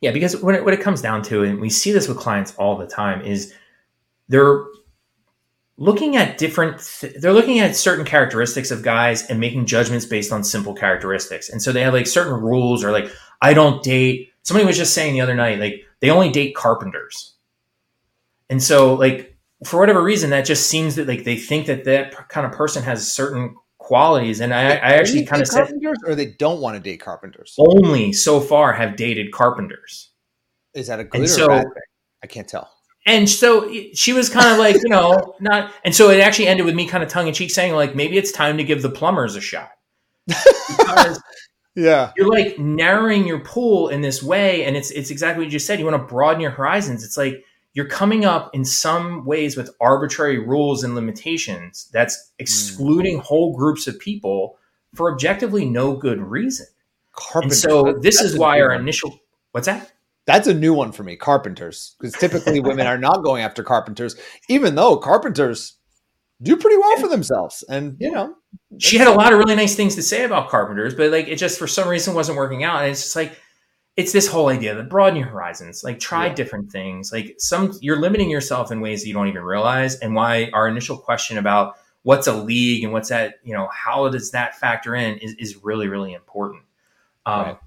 [0.00, 2.54] Yeah, because when it, what it comes down to, and we see this with clients
[2.56, 3.52] all the time, is
[4.28, 4.64] they're
[5.78, 10.32] looking at different th- they're looking at certain characteristics of guys and making judgments based
[10.32, 11.48] on simple characteristics.
[11.48, 13.10] And so they have like certain rules or like
[13.42, 14.32] i don't date.
[14.42, 17.34] Somebody was just saying the other night like they only date carpenters.
[18.48, 22.28] And so like for whatever reason that just seems that like they think that that
[22.28, 24.40] kind of person has certain qualities.
[24.40, 25.72] And i, I actually kind of said
[26.06, 27.54] or they don't want to date carpenters?
[27.58, 30.10] Only so far have dated carpenters.
[30.74, 31.82] Is that a good so, bad thing?
[32.22, 32.75] I can't tell
[33.06, 35.72] and so she was kind of like, you know, not.
[35.84, 38.18] And so it actually ended with me kind of tongue in cheek saying, like, maybe
[38.18, 39.70] it's time to give the plumbers a shot.
[41.76, 45.52] yeah, you're like narrowing your pool in this way, and it's it's exactly what you
[45.52, 45.78] just said.
[45.78, 47.04] You want to broaden your horizons.
[47.04, 53.18] It's like you're coming up in some ways with arbitrary rules and limitations that's excluding
[53.18, 53.22] mm.
[53.22, 54.58] whole groups of people
[54.94, 56.66] for objectively no good reason.
[57.12, 57.44] Carpenter.
[57.44, 59.20] And so this is why our initial
[59.52, 59.92] what's that?
[60.26, 64.16] That's a new one for me, carpenters, because typically women are not going after carpenters,
[64.48, 65.76] even though carpenters
[66.42, 67.64] do pretty well for themselves.
[67.68, 68.34] And you know,
[68.78, 71.36] she had a lot of really nice things to say about carpenters, but like it
[71.36, 72.82] just for some reason wasn't working out.
[72.82, 73.38] And it's just like
[73.96, 76.34] it's this whole idea that broaden your horizons, like try yeah.
[76.34, 77.12] different things.
[77.12, 79.96] Like some you're limiting yourself in ways that you don't even realize.
[79.96, 84.08] And why our initial question about what's a league and what's that, you know, how
[84.08, 86.62] does that factor in is, is really, really important.
[87.24, 87.58] Um, right.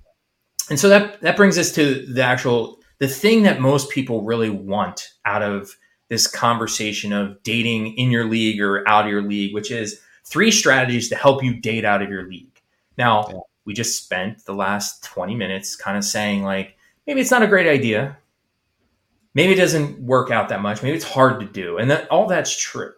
[0.70, 4.50] And so that that brings us to the actual the thing that most people really
[4.50, 5.76] want out of
[6.10, 10.52] this conversation of dating in your league or out of your league, which is three
[10.52, 12.62] strategies to help you date out of your league.
[12.98, 13.40] Now, yeah.
[13.66, 16.76] we just spent the last 20 minutes kind of saying like
[17.08, 18.18] maybe it's not a great idea.
[19.34, 20.84] Maybe it doesn't work out that much.
[20.84, 21.78] Maybe it's hard to do.
[21.78, 22.94] And that all that's true.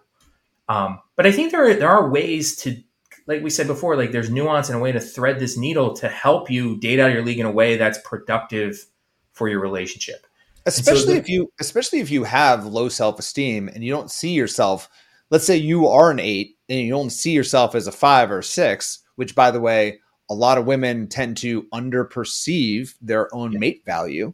[0.69, 2.81] Um, but I think there are, there are ways to
[3.27, 6.09] like we said before, like there's nuance and a way to thread this needle to
[6.09, 8.85] help you date out of your league in a way that's productive
[9.33, 10.25] for your relationship.
[10.65, 14.31] Especially so the, if you especially if you have low self-esteem and you don't see
[14.31, 14.89] yourself,
[15.29, 18.41] let's say you are an 8 and you don't see yourself as a 5 or
[18.41, 23.83] 6, which by the way, a lot of women tend to underperceive their own mate
[23.85, 24.33] value.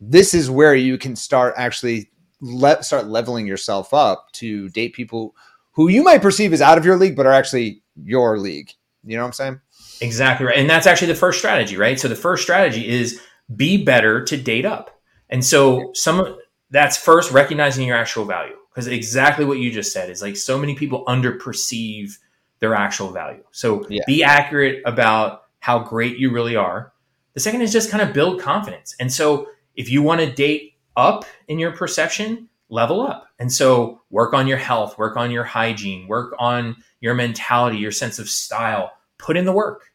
[0.00, 2.10] This is where you can start actually
[2.40, 5.34] let start leveling yourself up to date people
[5.72, 8.72] who you might perceive as out of your league, but are actually your league.
[9.04, 9.60] You know what I'm saying?
[10.00, 10.56] Exactly right.
[10.56, 11.98] And that's actually the first strategy, right?
[11.98, 13.20] So the first strategy is
[13.54, 15.00] be better to date up.
[15.30, 16.38] And so some
[16.70, 20.58] that's first recognizing your actual value because exactly what you just said is like so
[20.58, 22.18] many people underperceive
[22.60, 23.42] their actual value.
[23.50, 24.02] So yeah.
[24.06, 26.92] be accurate about how great you really are.
[27.34, 28.94] The second is just kind of build confidence.
[29.00, 33.28] And so if you want to date up in your perception, level up.
[33.38, 37.92] And so work on your health, work on your hygiene, work on your mentality, your
[37.92, 39.92] sense of style, put in the work,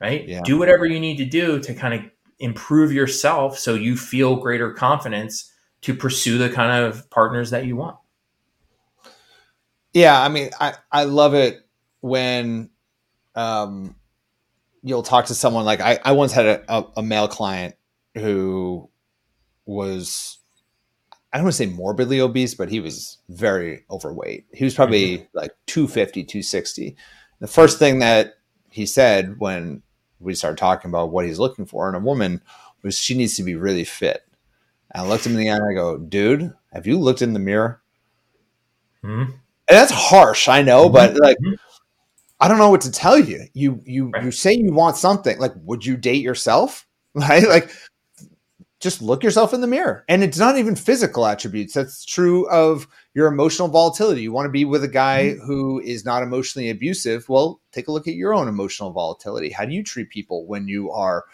[0.00, 0.26] right?
[0.26, 0.42] Yeah.
[0.44, 2.00] Do whatever you need to do to kind of
[2.38, 5.52] improve yourself so you feel greater confidence
[5.82, 7.96] to pursue the kind of partners that you want.
[9.92, 11.66] Yeah, I mean, I, I love it
[12.00, 12.70] when
[13.34, 13.94] um,
[14.82, 17.74] you'll talk to someone like I, I once had a, a, a male client
[18.14, 18.88] who
[19.66, 20.38] was
[21.32, 24.46] I don't want to say morbidly obese, but he was very overweight.
[24.52, 25.38] He was probably mm-hmm.
[25.38, 26.96] like 250, 260.
[27.40, 28.34] The first thing that
[28.70, 29.82] he said when
[30.20, 32.42] we started talking about what he's looking for in a woman
[32.82, 34.22] was she needs to be really fit.
[34.90, 37.32] And I looked him in the eye and I go, dude, have you looked in
[37.32, 37.80] the mirror?
[39.02, 39.32] Mm-hmm.
[39.32, 40.94] And that's harsh, I know, mm-hmm.
[40.94, 41.54] but like mm-hmm.
[42.42, 43.46] I don't know what to tell you.
[43.54, 44.24] You you right.
[44.24, 45.38] you say you want something.
[45.38, 46.86] Like, would you date yourself?
[47.14, 47.46] Right?
[47.46, 47.70] Like
[48.82, 50.04] just look yourself in the mirror.
[50.08, 51.72] And it's not even physical attributes.
[51.72, 54.22] That's true of your emotional volatility.
[54.22, 55.46] You want to be with a guy mm-hmm.
[55.46, 57.28] who is not emotionally abusive.
[57.28, 59.50] Well, take a look at your own emotional volatility.
[59.50, 61.24] How do you treat people when you are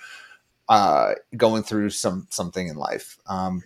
[0.68, 3.16] uh, going through some something in life?
[3.26, 3.62] Um,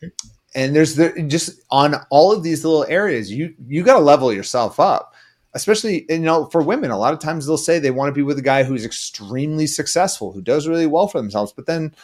[0.54, 4.32] and there's the, just on all of these little areas, you you got to level
[4.32, 5.14] yourself up.
[5.54, 8.22] Especially, you know, for women, a lot of times they'll say they want to be
[8.22, 11.94] with a guy who's extremely successful, who does really well for themselves, but then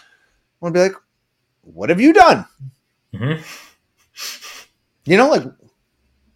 [0.61, 0.97] want to be like,
[1.73, 2.47] what have you done?
[3.15, 3.43] Mm-hmm.
[5.05, 5.45] You know, like,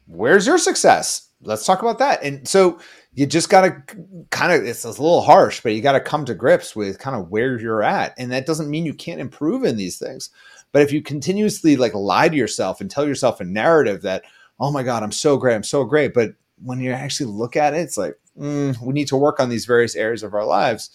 [0.07, 1.29] where's your success?
[1.43, 2.23] Let's talk about that.
[2.23, 2.79] And so
[3.15, 3.83] you just got to
[4.31, 7.17] kind of, it's a little harsh, but you got to come to grips with kind
[7.17, 8.15] of where you're at.
[8.19, 10.31] And that doesn't mean you can't improve in these things.
[10.73, 14.25] But if you continuously like lie to yourself and tell yourself a narrative that,
[14.59, 16.15] oh my God, I'm so great, I'm so great.
[16.15, 19.51] But when you actually look at it, it's like, mm, we need to work on
[19.51, 20.91] these various areas of our lives.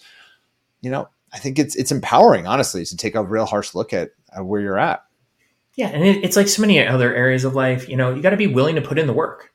[0.80, 4.10] You know, I think it's it's empowering, honestly, to take a real harsh look at,
[4.10, 5.04] at where you're at.
[5.74, 7.88] Yeah, and it, it's like so many other areas of life.
[7.88, 9.52] You know, you got to be willing to put in the work,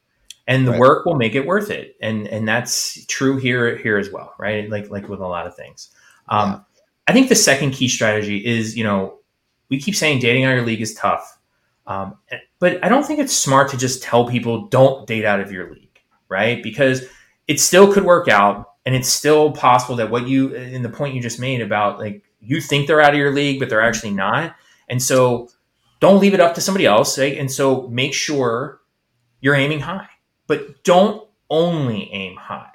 [0.48, 0.80] and the right.
[0.80, 1.96] work will make it worth it.
[2.02, 4.69] And and that's true here here as well, right?
[4.69, 5.89] Like like with a lot of things.
[6.30, 6.60] Um, yeah.
[7.08, 9.19] I think the second key strategy is you know
[9.69, 11.38] we keep saying dating out of your league is tough,
[11.88, 12.17] um,
[12.60, 15.74] but I don't think it's smart to just tell people don't date out of your
[15.74, 16.63] league, right?
[16.63, 17.06] Because
[17.48, 21.15] it still could work out and it's still possible that what you in the point
[21.15, 24.12] you just made about like you think they're out of your league but they're actually
[24.12, 24.56] not
[24.89, 25.50] and so
[26.00, 27.38] don't leave it up to somebody else right?
[27.38, 28.82] and so make sure
[29.41, 30.08] you're aiming high
[30.48, 32.72] but don't only aim high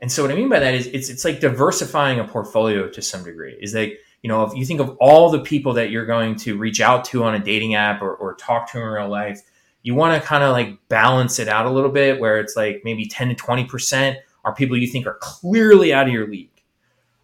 [0.00, 3.02] and so what i mean by that is it's it's like diversifying a portfolio to
[3.02, 3.90] some degree is that
[4.22, 7.04] you know if you think of all the people that you're going to reach out
[7.04, 9.40] to on a dating app or, or talk to in real life
[9.82, 12.82] you want to kind of like balance it out a little bit where it's like
[12.84, 16.50] maybe 10 to 20 percent are people you think are clearly out of your league.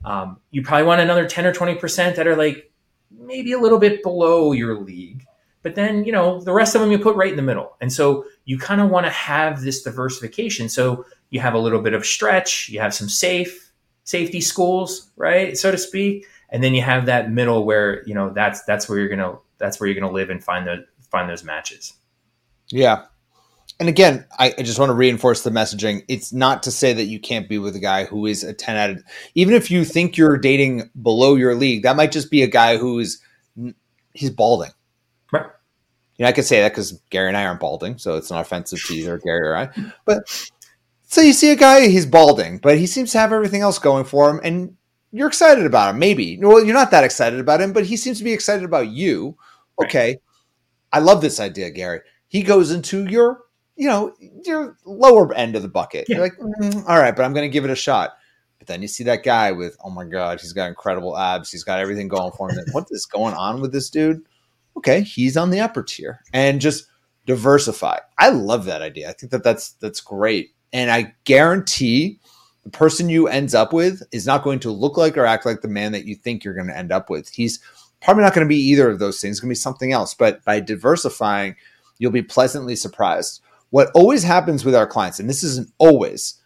[0.05, 2.68] Um, you probably want another 10 or 20% that are like
[3.11, 5.25] maybe a little bit below your league.
[5.63, 7.77] But then, you know, the rest of them you put right in the middle.
[7.81, 10.69] And so you kind of want to have this diversification.
[10.69, 13.73] So you have a little bit of stretch, you have some safe,
[14.05, 15.59] safety schools, right?
[15.59, 16.27] So to speak.
[16.51, 19.79] And then you have that middle where, you know, that's that's where you're gonna that's
[19.79, 21.93] where you're gonna live and find the find those matches.
[22.71, 23.07] Yeah
[23.81, 26.05] and again, I, I, just want to reinforce the messaging.
[26.09, 28.77] It's not to say that you can't be with a guy who is a 10
[28.77, 32.43] out of, even if you think you're dating below your league, that might just be
[32.43, 33.23] a guy who's,
[34.15, 34.73] he's balding.
[35.33, 35.47] Right.
[36.17, 38.41] You know, I could say that because Gary and I aren't balding, so it's not
[38.41, 39.69] offensive to either Gary or I.
[40.05, 40.51] But
[41.03, 44.05] so you see a guy, he's balding, but he seems to have everything else going
[44.05, 44.77] for him, and
[45.13, 46.01] you're excited about him.
[46.01, 46.37] Maybe.
[46.39, 49.37] Well, you're not that excited about him, but he seems to be excited about you.
[49.83, 50.09] Okay.
[50.09, 50.23] Right.
[50.93, 52.01] I love this idea, Gary.
[52.27, 53.41] He goes into your
[53.79, 54.13] you know,
[54.45, 56.07] your lower end of the bucket.
[56.09, 56.17] Yeah.
[56.17, 58.19] You're like, mm, all right, but I'm going to give it a shot.
[58.59, 61.53] But then you see that guy with, oh my God, he's got incredible abs.
[61.53, 62.59] He's got everything going for him.
[62.73, 64.27] what is going on with this dude?
[64.77, 66.89] Okay, he's on the upper tier and just
[67.25, 67.99] diversify.
[68.19, 69.09] I love that idea.
[69.09, 70.51] I think that that's that's great.
[70.73, 72.19] And I guarantee
[72.65, 75.61] the person you ends up with is not going to look like or act like
[75.61, 77.29] the man that you think you're going to end up with.
[77.29, 77.61] He's
[78.03, 79.37] probably not going to be either of those things.
[79.37, 80.15] It's going to be something else.
[80.15, 81.55] But by diversifying,
[81.99, 83.41] you'll be pleasantly surprised.
[83.71, 86.41] What always happens with our clients, and this isn't always,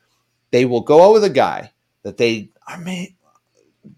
[0.50, 1.70] they will go out with a guy
[2.02, 3.14] that they I mean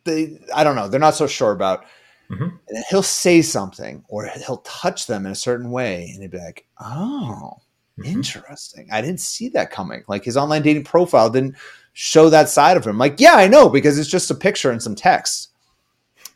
[0.04, 1.84] they I don't know, they're not so sure about.
[2.30, 2.58] Mhm.
[2.68, 6.38] And he'll say something or he'll touch them in a certain way and they'd be
[6.38, 7.58] like, "Oh,
[7.98, 8.06] Mhm.
[8.06, 8.88] interesting.
[8.90, 11.56] I didn't see that coming." Like his online dating profile didn't
[11.92, 12.96] show that side of him.
[12.98, 15.50] Like, yeah, I know because it's just a picture and some text.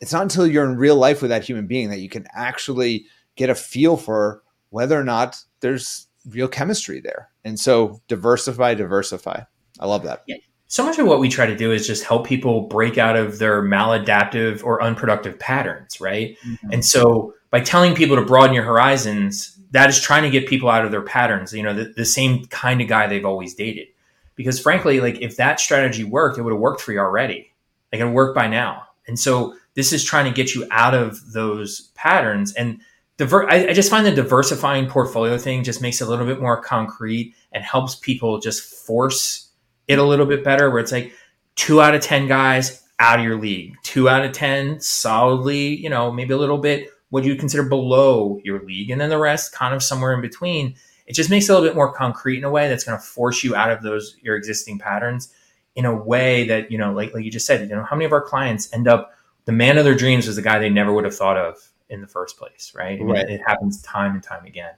[0.01, 3.05] It's not until you're in real life with that human being that you can actually
[3.35, 7.29] get a feel for whether or not there's real chemistry there.
[7.43, 9.41] And so diversify, diversify.
[9.79, 10.23] I love that.
[10.27, 10.37] Yeah.
[10.67, 13.39] so much of what we try to do is just help people break out of
[13.39, 16.37] their maladaptive or unproductive patterns, right?
[16.45, 16.71] Mm-hmm.
[16.71, 20.69] And so by telling people to broaden your horizons, that is trying to get people
[20.69, 23.87] out of their patterns, you know, the, the same kind of guy they've always dated.
[24.35, 27.53] Because frankly, like if that strategy worked, it would have worked for you already.
[27.91, 28.83] Like it worked by now.
[29.07, 32.53] And so this is trying to get you out of those patterns.
[32.53, 32.81] And
[33.19, 36.41] diver- I, I just find the diversifying portfolio thing just makes it a little bit
[36.41, 39.51] more concrete and helps people just force
[39.87, 41.13] it a little bit better where it's like
[41.55, 45.89] two out of 10 guys out of your league, two out of 10 solidly, you
[45.89, 49.51] know, maybe a little bit what you consider below your league, and then the rest
[49.51, 50.75] kind of somewhere in between.
[51.07, 53.03] It just makes it a little bit more concrete in a way that's going to
[53.03, 55.33] force you out of those your existing patterns
[55.75, 58.05] in a way that, you know, like like you just said, you know, how many
[58.05, 59.11] of our clients end up
[59.45, 61.57] the man of their dreams was the guy they never would have thought of
[61.89, 62.99] in the first place, right?
[62.99, 63.29] I mean, Right.
[63.29, 64.73] It happens time and time again.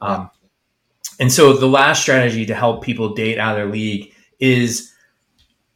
[0.00, 0.30] Um,
[1.20, 4.92] and so the last strategy to help people date out of their league is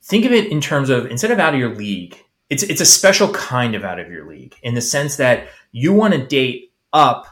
[0.02, 2.18] think of it in terms of instead of out of your league,
[2.50, 5.92] it's it's a special kind of out of your league in the sense that you
[5.92, 7.26] want to date up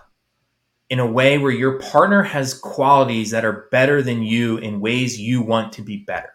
[0.91, 5.19] in a way where your partner has qualities that are better than you in ways
[5.19, 6.31] you want to be better.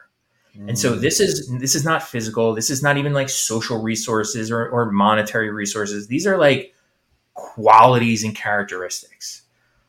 [0.68, 2.54] And so this is this is not physical.
[2.54, 6.08] This is not even like social resources or, or monetary resources.
[6.08, 6.74] These are like
[7.40, 9.44] qualities and characteristics.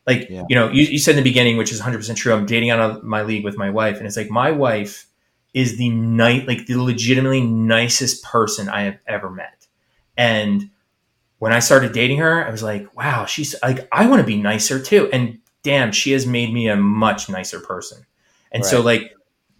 [0.07, 0.45] Like Yeah.
[0.49, 2.33] you know, you, you said in the beginning, which is 100 percent true.
[2.33, 5.07] I'm dating out of my league with my wife, and it's like my wife
[5.53, 9.67] is the night like the legitimately nicest person I have ever met.
[10.17, 10.71] And
[11.39, 14.41] when I started dating her, I was like, wow, she's like I want to be
[14.41, 15.09] nicer too.
[15.13, 18.07] And damn, she has made me a much nicer person.
[18.53, 19.15] And so like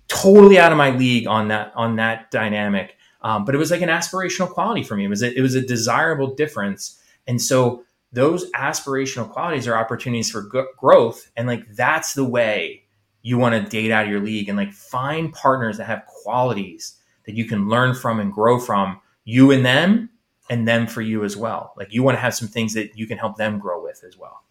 [0.09, 2.97] totally out of my league on that on that dynamic.
[3.23, 5.05] Um, but it was like an aspirational quality for me.
[5.05, 10.31] It was a, it was a desirable difference, and so those aspirational qualities are opportunities
[10.31, 12.85] for g- growth, and like that's the way
[13.23, 16.97] you want to date out of your league and like find partners that have qualities
[17.27, 20.11] that you can learn from and grow from you and them,
[20.49, 21.73] and them for you as well.
[21.77, 24.19] Like you want to have some things that you can help them grow with as
[24.19, 24.43] well.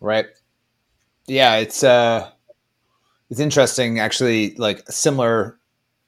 [0.00, 0.26] Right.
[1.26, 2.30] Yeah, it's uh
[3.30, 5.58] it's interesting actually like similar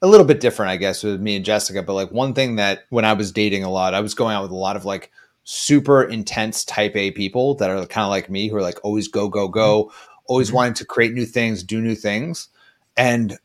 [0.01, 2.85] a little bit different I guess with me and Jessica, but like one thing that
[2.89, 5.11] when I was dating a lot, I was going out with a lot of like
[5.45, 9.07] super intense type A people that are kind of like me who are like always
[9.07, 9.91] go go go,
[10.27, 10.53] always Mhm.
[10.55, 12.49] wanting to create new things, do new things.
[12.97, 13.37] And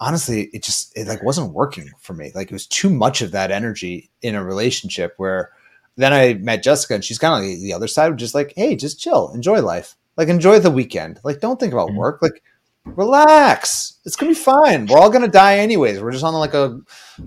[0.00, 2.32] honestly, it just it like wasn't working for me.
[2.34, 5.50] Like it was too much of that energy in a relationship where
[5.96, 8.76] then I met Jessica and she's kind of like the other side, just like, hey,
[8.76, 9.96] just chill, enjoy life.
[10.16, 11.20] Like enjoy the weekend.
[11.24, 11.96] Like don't think about Mhm.
[11.96, 12.22] work.
[12.22, 12.42] Like
[12.84, 14.00] relax.
[14.04, 14.86] It's gonna be fine.
[14.86, 16.00] We're all gonna die anyways.
[16.00, 16.80] We're just on like a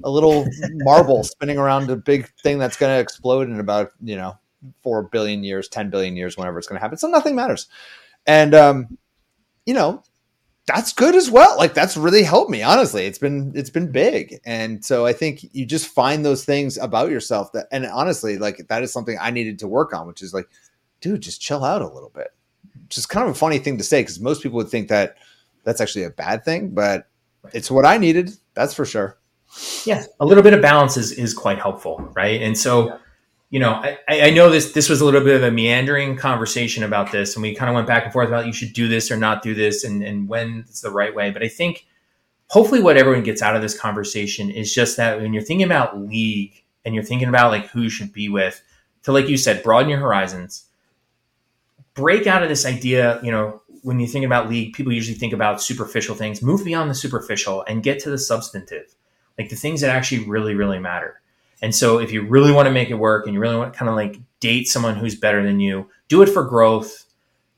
[0.04, 0.46] a little
[0.84, 4.38] marble spinning around a big thing that's gonna explode in about, you know,
[4.84, 6.98] four billion years, ten billion years, whenever it's gonna happen.
[6.98, 7.68] So nothing matters.
[8.28, 8.98] And um,
[9.66, 10.04] you know,
[10.68, 11.58] that's good as well.
[11.58, 13.06] Like that's really helped me, honestly.
[13.06, 14.40] It's been it's been big.
[14.46, 18.68] And so I think you just find those things about yourself that and honestly, like
[18.68, 20.50] that is something I needed to work on, which is like,
[21.02, 22.30] dude, just chill out a little bit.
[22.84, 25.18] Which is kind of a funny thing to say because most people would think that
[25.66, 27.10] that's actually a bad thing, but
[27.54, 29.18] it's what I needed, that's for sure.
[29.86, 32.98] yeah a little bit of balance is is quite helpful right and so
[33.52, 36.84] you know I, I know this this was a little bit of a meandering conversation
[36.84, 39.12] about this and we kind of went back and forth about you should do this
[39.12, 41.86] or not do this and and when it's the right way but i think
[42.48, 45.98] hopefully what everyone gets out of this conversation is just that when you're thinking about
[45.98, 48.62] league and you're thinking about like who you should be with
[49.04, 50.66] to like you said broaden your horizons
[51.94, 55.32] break out of this idea you know when you think about league people usually think
[55.32, 56.42] about superficial things.
[56.42, 58.96] Move beyond the superficial and get to the substantive
[59.38, 61.22] like the things that actually really really matter.
[61.62, 63.80] And so if you really want to make it work and you really want to
[63.80, 67.06] kind of like date someone who's better than you do it for growth.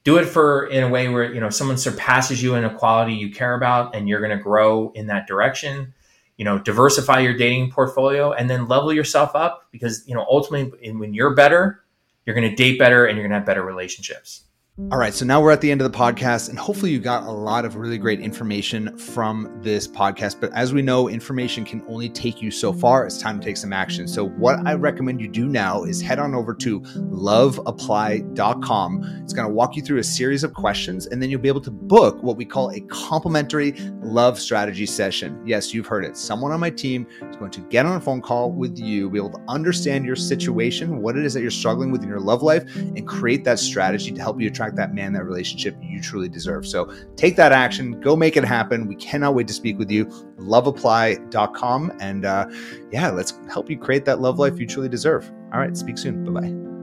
[0.04, 3.14] Do it for in a way where you know someone surpasses you in a quality
[3.14, 5.94] you care about and you're going to grow in that direction.
[6.38, 10.92] You know diversify your dating portfolio and then level yourself up because you know ultimately
[10.92, 11.84] when you're better
[12.26, 14.44] you're going to date better and you're going to have better relationships
[14.92, 17.24] All right, so now we're at the end of the podcast, and hopefully, you got
[17.24, 20.40] a lot of really great information from this podcast.
[20.40, 23.04] But as we know, information can only take you so far.
[23.04, 24.08] It's time to take some action.
[24.08, 29.22] So, what I recommend you do now is head on over to loveapply.com.
[29.24, 31.62] It's going to walk you through a series of questions, and then you'll be able
[31.62, 33.72] to book what we call a complimentary
[34.04, 35.42] love strategy session.
[35.44, 36.16] Yes, you've heard it.
[36.16, 39.18] Someone on my team is going to get on a phone call with you, be
[39.18, 42.44] able to understand your situation, what it is that you're struggling with in your love
[42.44, 46.30] life, and create that strategy to help you attract that man, that relationship you truly
[46.30, 46.68] deserve.
[46.68, 48.88] So take that action, go make it happen.
[48.88, 50.06] We cannot wait to speak with you.
[50.38, 51.94] Loveapply.com.
[52.00, 52.48] And uh,
[52.92, 55.30] yeah, let's help you create that love life you truly deserve.
[55.54, 56.24] All right, speak soon.
[56.26, 56.77] Bye bye.